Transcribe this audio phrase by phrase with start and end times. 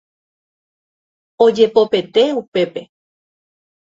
[1.45, 2.81] Ojepopete upépe.